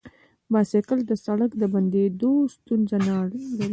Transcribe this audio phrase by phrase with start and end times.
[0.51, 3.41] بایسکل د سړک د بندیدو ستونزه نه لري.